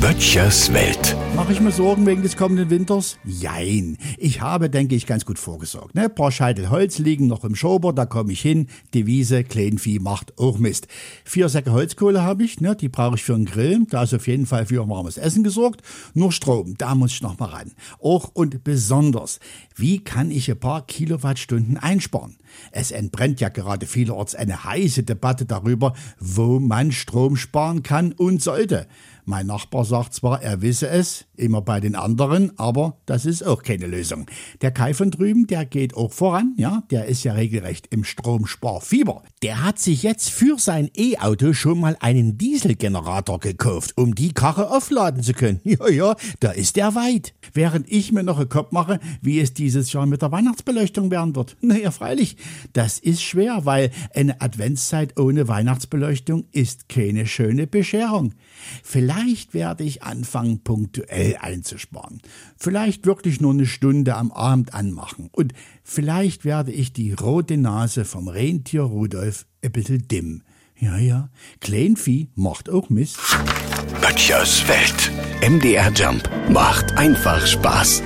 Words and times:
Böttchers 0.00 0.72
Welt. 0.74 1.16
Mache 1.34 1.52
ich 1.52 1.60
mir 1.60 1.70
Sorgen 1.70 2.04
wegen 2.04 2.22
des 2.22 2.36
kommenden 2.36 2.68
Winters? 2.68 3.18
Jein. 3.24 3.96
Ich 4.18 4.40
habe, 4.40 4.68
denke 4.68 4.94
ich, 4.94 5.06
ganz 5.06 5.24
gut 5.24 5.38
vorgesorgt. 5.38 5.94
Ne? 5.94 6.04
Ein 6.04 6.14
paar 6.14 6.32
Scheitel 6.32 6.68
Holz 6.68 6.98
liegen 6.98 7.26
noch 7.26 7.44
im 7.44 7.54
Schober, 7.54 7.92
da 7.92 8.04
komme 8.04 8.32
ich 8.32 8.40
hin. 8.40 8.66
Die 8.92 9.06
Wiese, 9.06 9.42
Kleinvieh 9.44 9.98
macht 9.98 10.38
auch 10.38 10.58
Mist. 10.58 10.86
Vier 11.24 11.48
Säcke 11.48 11.72
Holzkohle 11.72 12.22
habe 12.22 12.44
ich, 12.44 12.60
ne? 12.60 12.76
die 12.76 12.88
brauche 12.88 13.14
ich 13.16 13.22
für 13.22 13.34
einen 13.34 13.46
Grill. 13.46 13.86
Da 13.88 14.02
ist 14.02 14.12
auf 14.12 14.26
jeden 14.26 14.46
Fall 14.46 14.66
für 14.66 14.86
warmes 14.88 15.16
Essen 15.16 15.44
gesorgt. 15.44 15.82
Nur 16.12 16.32
Strom, 16.32 16.76
da 16.76 16.94
muss 16.94 17.12
ich 17.12 17.22
noch 17.22 17.38
mal 17.38 17.50
ran. 17.50 17.72
Auch 18.02 18.30
und 18.34 18.64
besonders, 18.64 19.40
wie 19.76 20.04
kann 20.04 20.30
ich 20.30 20.50
ein 20.50 20.60
paar 20.60 20.86
Kilowattstunden 20.86 21.78
einsparen? 21.78 22.36
Es 22.72 22.90
entbrennt 22.90 23.40
ja 23.40 23.48
gerade 23.48 23.86
vielerorts 23.86 24.34
eine 24.34 24.64
heiße 24.64 25.04
Debatte 25.04 25.46
darüber, 25.46 25.94
wo 26.18 26.58
man 26.58 26.92
Strom 26.92 27.36
sparen 27.36 27.82
kann 27.82 28.12
und 28.12 28.42
sollte. 28.42 28.86
Mein 29.30 29.46
Nachbar 29.46 29.69
sagt 29.72 30.14
zwar, 30.14 30.42
er 30.42 30.62
wisse 30.62 30.88
es, 30.88 31.26
immer 31.36 31.62
bei 31.62 31.80
den 31.80 31.94
anderen, 31.94 32.58
aber 32.58 32.98
das 33.06 33.24
ist 33.24 33.44
auch 33.44 33.62
keine 33.62 33.86
Lösung. 33.86 34.26
Der 34.60 34.70
Kai 34.70 34.94
von 34.94 35.10
drüben, 35.10 35.46
der 35.46 35.64
geht 35.64 35.96
auch 35.96 36.12
voran, 36.12 36.54
ja, 36.56 36.82
der 36.90 37.06
ist 37.06 37.24
ja 37.24 37.32
regelrecht 37.32 37.86
im 37.90 38.04
Stromsparfieber. 38.04 39.22
Der 39.42 39.64
hat 39.64 39.78
sich 39.78 40.02
jetzt 40.02 40.30
für 40.30 40.58
sein 40.58 40.90
E-Auto 40.96 41.52
schon 41.52 41.80
mal 41.80 41.96
einen 42.00 42.36
Dieselgenerator 42.36 43.40
gekauft, 43.40 43.96
um 43.96 44.14
die 44.14 44.32
Karre 44.32 44.70
aufladen 44.70 45.22
zu 45.22 45.32
können. 45.32 45.60
Ja, 45.70 45.88
ja, 45.88 46.16
da 46.40 46.50
ist 46.50 46.76
er 46.76 46.96
weit. 46.96 47.32
Während 47.54 47.90
ich 47.90 48.10
mir 48.10 48.24
noch 48.24 48.38
einen 48.38 48.48
Kopf 48.48 48.72
mache, 48.72 48.98
wie 49.22 49.38
es 49.38 49.54
dieses 49.54 49.92
Jahr 49.92 50.04
mit 50.04 50.20
der 50.20 50.32
Weihnachtsbeleuchtung 50.32 51.10
werden 51.10 51.36
wird. 51.36 51.56
Naja, 51.70 51.92
freilich, 51.92 52.36
das 52.72 52.98
ist 52.98 53.22
schwer, 53.22 53.60
weil 53.64 53.92
eine 54.14 54.40
Adventszeit 54.40 55.18
ohne 55.18 55.46
Weihnachtsbeleuchtung 55.46 56.46
ist 56.50 56.88
keine 56.88 57.26
schöne 57.26 57.68
Bescherung. 57.68 58.34
Vielleicht 58.82 59.54
werde 59.60 59.84
ich 59.84 60.02
anfangen, 60.02 60.60
punktuell 60.64 61.36
einzusparen. 61.38 62.22
Vielleicht 62.56 63.04
wirklich 63.04 63.42
nur 63.42 63.52
eine 63.52 63.66
Stunde 63.66 64.16
am 64.16 64.32
Abend 64.32 64.72
anmachen. 64.72 65.28
Und 65.32 65.52
vielleicht 65.84 66.46
werde 66.46 66.72
ich 66.72 66.94
die 66.94 67.12
rote 67.12 67.58
Nase 67.58 68.06
vom 68.06 68.28
Rentier 68.28 68.84
Rudolf 68.84 69.44
ein 69.62 69.72
bisschen 69.72 70.08
dimm. 70.08 70.42
Ja, 70.78 70.96
ja, 70.96 71.28
Kleinvieh 71.60 72.28
macht 72.36 72.70
auch 72.70 72.88
Mist. 72.88 73.18
Böttchers 74.00 74.66
Welt. 74.66 75.12
MDR 75.46 75.92
Jump 75.92 76.30
macht 76.48 76.96
einfach 76.96 77.46
Spaß. 77.46 78.02